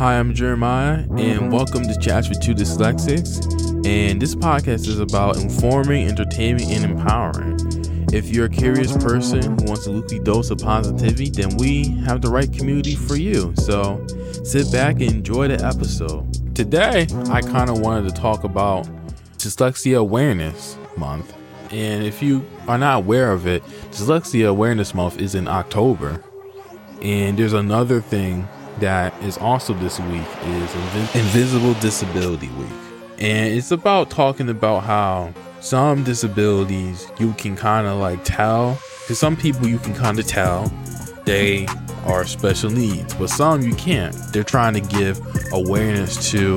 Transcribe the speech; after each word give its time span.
Hi, 0.00 0.18
I'm 0.18 0.32
Jeremiah, 0.32 1.04
and 1.18 1.52
welcome 1.52 1.82
to 1.82 1.94
Chats 1.98 2.30
with 2.30 2.40
Two 2.40 2.54
Dyslexics. 2.54 3.44
And 3.86 4.18
this 4.18 4.34
podcast 4.34 4.88
is 4.88 4.98
about 4.98 5.36
informing, 5.36 6.08
entertaining, 6.08 6.72
and 6.72 6.86
empowering. 6.86 7.58
If 8.10 8.30
you're 8.30 8.46
a 8.46 8.48
curious 8.48 8.96
person 8.96 9.42
who 9.42 9.64
wants 9.66 9.86
a 9.86 9.92
weekly 9.92 10.18
dose 10.18 10.48
of 10.48 10.56
positivity, 10.56 11.28
then 11.28 11.54
we 11.58 11.84
have 12.06 12.22
the 12.22 12.30
right 12.30 12.50
community 12.50 12.96
for 12.96 13.16
you. 13.16 13.52
So 13.58 14.02
sit 14.42 14.72
back 14.72 15.02
and 15.02 15.10
enjoy 15.10 15.48
the 15.48 15.62
episode. 15.62 16.54
Today, 16.54 17.06
I 17.28 17.42
kind 17.42 17.68
of 17.68 17.80
wanted 17.80 18.08
to 18.08 18.18
talk 18.18 18.44
about 18.44 18.88
Dyslexia 19.36 19.98
Awareness 19.98 20.78
Month. 20.96 21.36
And 21.72 22.04
if 22.04 22.22
you 22.22 22.42
are 22.68 22.78
not 22.78 23.00
aware 23.00 23.32
of 23.32 23.46
it, 23.46 23.62
Dyslexia 23.90 24.48
Awareness 24.48 24.94
Month 24.94 25.20
is 25.20 25.34
in 25.34 25.46
October. 25.46 26.24
And 27.02 27.38
there's 27.38 27.52
another 27.52 28.00
thing 28.00 28.48
that 28.78 29.12
is 29.22 29.36
also 29.38 29.74
this 29.74 29.98
week 30.00 30.22
is 30.44 30.70
Invi- 30.70 31.14
Invisible 31.16 31.74
Disability 31.74 32.48
Week. 32.50 32.68
And 33.18 33.52
it's 33.54 33.70
about 33.70 34.10
talking 34.10 34.48
about 34.48 34.84
how 34.84 35.34
some 35.60 36.04
disabilities 36.04 37.10
you 37.18 37.34
can 37.34 37.56
kind 37.56 37.86
of 37.86 37.98
like 37.98 38.24
tell, 38.24 38.78
because 39.02 39.18
some 39.18 39.36
people 39.36 39.66
you 39.66 39.78
can 39.78 39.94
kind 39.94 40.18
of 40.18 40.26
tell 40.26 40.72
they 41.24 41.66
are 42.04 42.24
special 42.24 42.70
needs, 42.70 43.14
but 43.14 43.28
some 43.30 43.62
you 43.62 43.74
can't. 43.74 44.14
They're 44.32 44.44
trying 44.44 44.74
to 44.74 44.80
give 44.80 45.20
awareness 45.52 46.30
to 46.30 46.56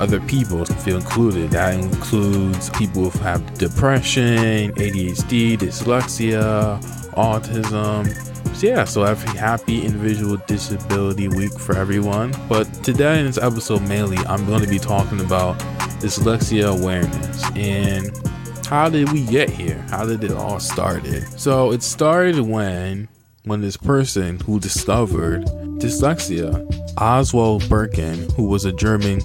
other 0.00 0.20
people 0.20 0.64
to 0.64 0.74
feel 0.74 0.96
included. 0.96 1.50
That 1.50 1.74
includes 1.74 2.70
people 2.70 3.10
who 3.10 3.18
have 3.20 3.54
depression, 3.54 4.72
ADHD, 4.72 5.58
dyslexia, 5.58 6.80
autism. 7.12 8.56
So 8.56 8.66
yeah, 8.66 8.84
so 8.84 9.04
happy, 9.04 9.38
happy 9.38 9.84
individual 9.84 10.38
disability 10.46 11.28
week 11.28 11.52
for 11.52 11.76
everyone. 11.76 12.34
But 12.48 12.64
today 12.82 13.20
in 13.20 13.26
this 13.26 13.38
episode 13.38 13.82
mainly, 13.82 14.18
I'm 14.26 14.44
going 14.46 14.62
to 14.62 14.68
be 14.68 14.78
talking 14.78 15.20
about 15.20 15.58
dyslexia 16.00 16.78
awareness 16.78 17.44
and 17.54 18.10
how 18.66 18.88
did 18.88 19.12
we 19.12 19.26
get 19.26 19.50
here? 19.50 19.84
How 19.90 20.06
did 20.06 20.22
it 20.22 20.30
all 20.30 20.60
started? 20.60 21.24
So 21.38 21.72
it 21.72 21.82
started 21.82 22.40
when 22.40 23.08
when 23.44 23.60
this 23.60 23.76
person 23.76 24.38
who 24.40 24.60
discovered 24.60 25.44
dyslexia, 25.78 26.64
Oswald 26.98 27.62
Berkhan, 27.64 28.30
who 28.32 28.44
was 28.44 28.64
a 28.64 28.72
German 28.72 29.20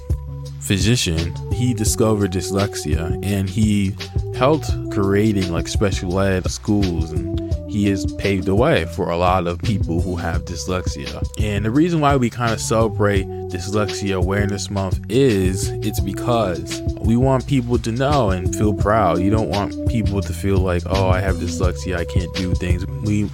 physician, 0.61 1.33
he 1.51 1.73
discovered 1.73 2.31
dyslexia 2.31 3.23
and 3.23 3.49
he 3.49 3.95
helped 4.35 4.69
creating 4.91 5.51
like 5.51 5.67
special 5.67 6.19
ed 6.19 6.49
schools 6.49 7.11
and 7.11 7.53
he 7.69 7.89
has 7.89 8.05
paved 8.13 8.45
the 8.45 8.55
way 8.55 8.85
for 8.85 9.09
a 9.09 9.17
lot 9.17 9.47
of 9.47 9.59
people 9.59 10.01
who 10.01 10.15
have 10.15 10.45
dyslexia. 10.45 11.21
And 11.39 11.65
the 11.65 11.71
reason 11.71 11.99
why 11.99 12.15
we 12.15 12.29
kind 12.29 12.53
of 12.53 12.61
celebrate 12.61 13.25
Dyslexia 13.49 14.15
Awareness 14.15 14.69
Month 14.69 15.01
is 15.09 15.69
it's 15.69 15.99
because 15.99 16.81
we 17.01 17.17
want 17.17 17.47
people 17.47 17.77
to 17.79 17.91
know 17.91 18.29
and 18.29 18.55
feel 18.55 18.73
proud. 18.73 19.19
You 19.19 19.29
don't 19.29 19.49
want 19.49 19.89
people 19.89 20.21
to 20.21 20.33
feel 20.33 20.59
like, 20.59 20.83
oh, 20.85 21.09
I 21.09 21.19
have 21.19 21.35
dyslexia, 21.35 21.97
I 21.97 22.05
can't 22.05 22.33
do 22.35 22.55
things. 22.55 22.85
We 22.87 23.29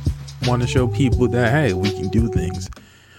want 0.47 0.61
to 0.61 0.67
show 0.67 0.88
people 0.88 1.28
that, 1.30 1.52
hey, 1.52 1.73
we 1.73 1.92
can 1.92 2.09
do 2.09 2.28
things. 2.30 2.70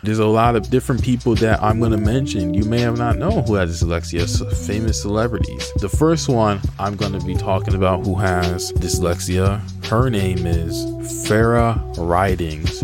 There's 0.05 0.19
a 0.19 0.27
lot 0.27 0.56
of 0.56 0.69
different 0.69 1.05
people 1.05 1.37
that 1.37 1.62
I'm 1.62 1.78
going 1.78 1.92
to 1.92 1.97
mention. 1.97 2.55
You 2.55 2.65
may 2.65 2.81
have 2.81 2.98
not 2.98 3.19
known 3.19 3.45
who 3.45 3.55
has 3.55 3.81
dyslexia, 3.81 4.53
famous 4.67 5.01
celebrities. 5.01 5.73
The 5.77 5.89
first 5.89 6.28
one 6.28 6.61
I'm 6.81 6.97
going 6.97 7.12
to 7.12 7.25
be 7.25 7.34
talking 7.34 7.75
about 7.75 8.05
who 8.05 8.17
has 8.17 8.73
dyslexia, 8.73 9.61
her 9.87 10.11
name 10.11 10.45
is 10.45 11.25
Freya 11.25 11.75
Ridings. 11.97 12.83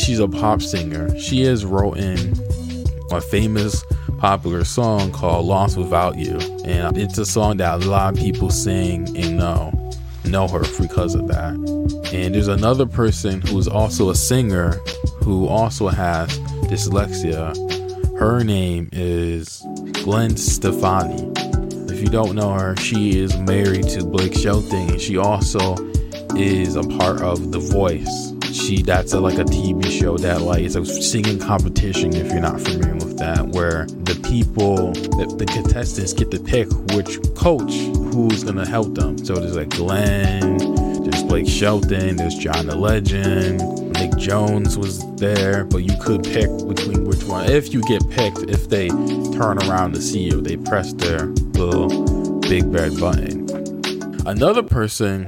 She's 0.00 0.20
a 0.20 0.28
pop 0.28 0.62
singer. 0.62 1.18
She 1.18 1.42
has 1.42 1.64
written 1.64 2.34
a 3.10 3.20
famous 3.20 3.84
popular 4.18 4.64
song 4.64 5.10
called 5.10 5.46
Lost 5.46 5.76
Without 5.76 6.18
You. 6.18 6.38
And 6.64 6.96
it's 6.96 7.18
a 7.18 7.26
song 7.26 7.56
that 7.56 7.82
a 7.82 7.86
lot 7.88 8.14
of 8.14 8.20
people 8.20 8.50
sing 8.50 9.16
and 9.16 9.38
know 9.38 9.72
know 10.24 10.48
her 10.48 10.62
because 10.78 11.14
of 11.14 11.28
that. 11.28 11.54
And 12.12 12.34
there's 12.34 12.48
another 12.48 12.86
person 12.86 13.40
who's 13.40 13.68
also 13.68 14.10
a 14.10 14.14
singer 14.14 14.72
who 15.22 15.46
also 15.46 15.88
has 15.88 16.38
dyslexia. 16.68 17.56
Her 18.18 18.44
name 18.44 18.88
is 18.92 19.64
Gwen 20.04 20.36
Stefani. 20.36 21.32
If 21.92 22.00
you 22.00 22.08
don't 22.08 22.34
know 22.34 22.52
her, 22.52 22.76
she 22.76 23.18
is 23.18 23.36
married 23.38 23.88
to 23.90 24.04
Blake 24.04 24.34
Shelton 24.34 24.90
and 24.90 25.00
she 25.00 25.16
also 25.16 25.76
is 26.36 26.76
a 26.76 26.82
part 26.82 27.22
of 27.22 27.52
The 27.52 27.58
Voice. 27.58 28.29
She 28.60 28.82
that's 28.82 29.14
a, 29.14 29.20
like 29.20 29.38
a 29.38 29.44
TV 29.44 29.90
show 29.90 30.18
that 30.18 30.42
like 30.42 30.62
it's 30.62 30.74
a 30.74 30.84
singing 30.84 31.38
competition 31.38 32.14
if 32.14 32.30
you're 32.30 32.40
not 32.40 32.60
familiar 32.60 32.94
with 32.94 33.18
that, 33.18 33.48
where 33.48 33.86
the 33.86 34.14
people 34.28 34.92
the, 34.92 35.34
the 35.38 35.46
contestants 35.46 36.12
get 36.12 36.30
to 36.30 36.38
pick 36.38 36.68
which 36.94 37.18
coach 37.34 37.72
who's 38.12 38.44
gonna 38.44 38.68
help 38.68 38.94
them. 38.94 39.16
So 39.18 39.34
there's 39.36 39.56
like 39.56 39.70
Glenn, 39.70 40.58
there's 41.02 41.22
Blake 41.22 41.48
Shelton, 41.48 42.16
there's 42.16 42.36
John 42.36 42.66
the 42.66 42.76
Legend, 42.76 43.60
Nick 43.94 44.16
Jonas 44.16 44.76
was 44.76 45.04
there, 45.16 45.64
but 45.64 45.78
you 45.78 45.96
could 46.00 46.22
pick 46.22 46.48
between 46.68 47.04
which 47.04 47.24
one. 47.24 47.50
If 47.50 47.72
you 47.72 47.80
get 47.82 48.08
picked, 48.10 48.50
if 48.50 48.68
they 48.68 48.88
turn 48.88 49.58
around 49.68 49.94
to 49.94 50.02
see 50.02 50.22
you, 50.22 50.40
they 50.40 50.56
press 50.56 50.92
their 50.92 51.26
little 51.56 52.40
big 52.40 52.64
red 52.66 52.98
button. 53.00 53.48
Another 54.26 54.62
person 54.62 55.24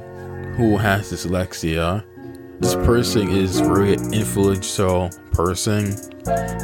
who 0.56 0.76
has 0.76 1.10
dyslexia, 1.10 2.04
this 2.61 2.75
person 2.77 3.29
is 3.29 3.61
very 3.61 3.95
influential 3.95 5.11
person. 5.33 5.97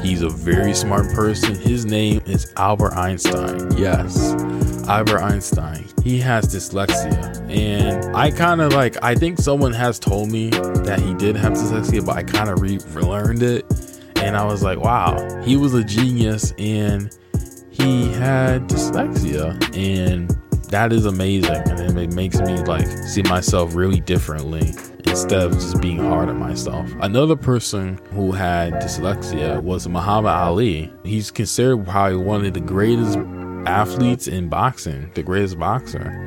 He's 0.03 0.23
a 0.23 0.29
very 0.29 0.75
smart 0.75 1.13
person. 1.13 1.55
His 1.55 1.85
name 1.85 2.21
is 2.27 2.53
Albert 2.57 2.93
Einstein. 2.93 3.77
Yes, 3.77 4.33
Albert 4.89 5.21
Einstein. 5.21 5.87
He 6.05 6.21
has 6.21 6.47
dyslexia. 6.55 7.51
And 7.51 8.17
I 8.17 8.31
kind 8.31 8.61
of 8.61 8.73
like, 8.73 8.97
I 9.03 9.15
think 9.15 9.39
someone 9.39 9.73
has 9.73 9.99
told 9.99 10.31
me 10.31 10.51
that 10.51 11.01
he 11.01 11.15
did 11.15 11.37
have 11.37 11.55
dyslexia, 11.55 12.07
but 12.07 12.17
I 12.17 12.23
kind 12.23 12.49
of 12.49 12.61
re- 12.61 12.81
relearned 12.91 13.43
it. 13.43 13.65
And 14.17 14.37
I 14.37 14.45
was 14.45 14.63
like, 14.63 14.79
wow, 14.79 15.43
he 15.43 15.57
was 15.57 15.75
a 15.75 15.83
genius 15.83 16.53
and 16.59 17.17
he 17.71 18.13
had 18.13 18.69
dyslexia. 18.69 19.77
And 19.77 20.31
that 20.71 20.93
is 20.93 21.07
amazing. 21.07 21.51
And 21.51 21.99
it 21.99 22.13
makes 22.13 22.39
me 22.41 22.57
like 22.63 22.87
see 22.87 23.23
myself 23.23 23.75
really 23.75 24.01
differently 24.01 24.73
instead 25.05 25.43
of 25.43 25.53
just 25.53 25.81
being 25.81 25.99
hard 25.99 26.29
on 26.29 26.39
myself. 26.39 26.91
Another 27.01 27.37
person 27.37 27.99
who 28.13 28.33
had 28.33 28.75
dyslexia 28.75 29.63
was 29.63 29.89
Muhammad 29.89 30.33
Ali. 30.33 30.93
He's 31.05 31.31
considered 31.31 31.85
probably 31.87 32.17
one 32.17 32.45
of 32.45 32.55
the 32.55 32.61
greatest 32.61 33.19
athletes 33.67 34.29
in 34.29 34.49
boxing, 34.49 35.11
the 35.15 35.23
greatest 35.23 35.59
boxer. 35.59 36.25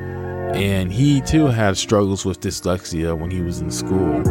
And 0.54 0.92
he 0.92 1.22
too 1.22 1.46
had 1.46 1.78
struggles 1.78 2.26
with 2.26 2.42
dyslexia 2.42 3.18
when 3.18 3.32
he 3.32 3.42
was 3.42 3.62
in 3.62 3.72
school. 3.72 4.22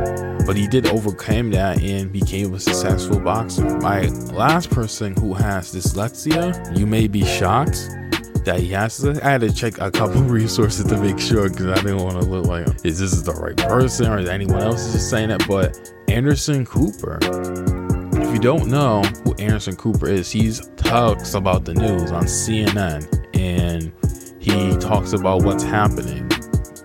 But 0.47 0.57
he 0.57 0.67
did 0.67 0.87
overcome 0.87 1.51
that 1.53 1.81
and 1.81 2.13
became 2.13 2.55
a 2.55 2.61
successful 2.61 3.21
boxer. 3.21 3.65
My 3.79 4.03
last 4.33 4.71
person 4.71 5.15
who 5.17 5.35
has 5.35 5.75
dyslexia, 5.75 6.77
you 6.77 6.87
may 6.87 7.07
be 7.07 7.25
shocked 7.25 7.89
that 8.45 8.61
he 8.61 8.69
has 8.69 8.99
to. 8.99 9.21
I 9.25 9.31
had 9.31 9.41
to 9.43 9.53
check 9.53 9.79
a 9.79 9.91
couple 9.91 10.23
resources 10.23 10.87
to 10.87 10.97
make 10.99 11.19
sure 11.19 11.49
because 11.49 11.67
I 11.67 11.77
didn't 11.77 12.03
want 12.03 12.21
to 12.21 12.27
look 12.27 12.47
like 12.47 12.67
is 12.85 12.99
this 12.99 13.21
the 13.23 13.33
right 13.33 13.57
person 13.57 14.07
or 14.07 14.19
is 14.19 14.29
anyone 14.29 14.61
else 14.61 14.93
just 14.93 15.11
saying 15.11 15.29
that? 15.29 15.47
But 15.47 15.93
Anderson 16.09 16.67
Cooper. 16.67 17.19
If 18.21 18.35
you 18.35 18.41
don't 18.41 18.69
know 18.69 19.03
who 19.25 19.35
Anderson 19.35 19.77
Cooper 19.77 20.09
is, 20.09 20.31
he 20.31 20.53
talks 20.77 21.35
about 21.35 21.65
the 21.65 21.75
news 21.75 22.11
on 22.13 22.25
CNN 22.25 23.07
and 23.39 23.93
he 24.41 24.77
talks 24.79 25.13
about 25.13 25.43
what's 25.43 25.63
happening. 25.63 26.31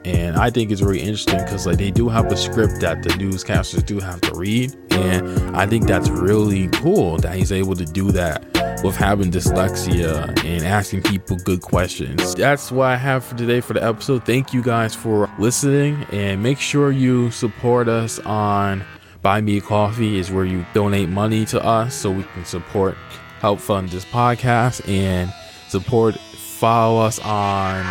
And 0.06 0.38
I 0.38 0.50
think 0.52 0.72
it's 0.72 0.82
really 0.82 1.02
interesting 1.02 1.40
because 1.40 1.66
like 1.66 1.78
they 1.78 1.92
do 1.92 2.08
have 2.10 2.32
a 2.32 2.38
script 2.38 2.82
that 2.82 3.02
the 3.02 3.10
newscasters 3.10 3.86
do 3.86 4.00
have 4.00 4.22
to 4.22 4.36
read. 4.36 4.76
And 4.92 5.56
I 5.56 5.66
think 5.66 5.88
that's 5.88 6.10
really 6.10 6.68
cool 6.70 7.18
that 7.18 7.36
he's 7.36 7.52
able 7.52 7.76
to 7.76 7.86
do 7.86 8.12
that 8.12 8.55
with 8.84 8.96
having 8.96 9.32
dyslexia 9.32 10.28
and 10.44 10.66
asking 10.66 11.02
people 11.04 11.38
good 11.38 11.62
questions. 11.62 12.36
That's 12.36 12.72
what 12.72 12.88
I 12.88 12.98
have 12.98 13.24
for 13.24 13.36
today 13.36 13.62
for 13.62 13.74
the 13.74 13.84
episode. 13.84 14.26
Thank 14.26 14.54
you 14.54 14.62
guys 14.62 14.94
for 14.96 15.30
listening 15.40 16.06
and 16.12 16.42
make 16.44 16.60
sure 16.60 16.92
you 16.92 17.32
support 17.32 17.88
us 17.88 18.20
on 18.20 18.84
Buy 19.22 19.42
Me 19.42 19.60
Coffee 19.60 20.20
is 20.20 20.32
where 20.32 20.46
you 20.46 20.66
donate 20.74 21.10
money 21.10 21.46
to 21.46 21.64
us 21.64 21.96
so 21.96 22.12
we 22.12 22.24
can 22.24 22.46
support 22.46 22.96
help 23.40 23.60
fund 23.60 23.90
this 23.90 24.06
podcast 24.06 24.88
and 24.88 25.34
support 25.68 26.16
follow 26.16 27.02
us 27.02 27.20
on 27.20 27.82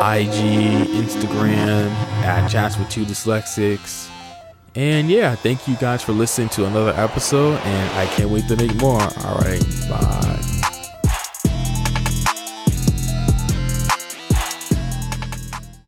IG, 0.00 0.88
Instagram 0.90 1.90
at 2.22 2.48
Chats 2.48 2.76
with 2.78 2.88
Two 2.88 3.04
Dyslexics. 3.04 4.10
And 4.74 5.10
yeah, 5.10 5.34
thank 5.34 5.66
you 5.66 5.76
guys 5.76 6.02
for 6.02 6.12
listening 6.12 6.48
to 6.50 6.66
another 6.66 6.92
episode, 6.92 7.58
and 7.58 7.98
I 7.98 8.06
can't 8.14 8.30
wait 8.30 8.46
to 8.48 8.56
make 8.56 8.74
more. 8.76 9.00
All 9.00 9.38
right, 9.38 9.62
bye. 9.88 10.49